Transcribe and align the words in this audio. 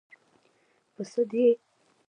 _په 0.93 1.01
سد 1.11 1.31
يې؟ 1.39 1.49